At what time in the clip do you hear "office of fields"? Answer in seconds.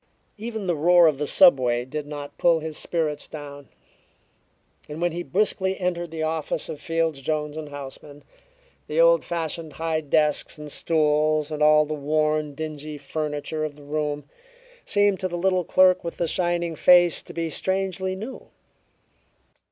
6.23-7.21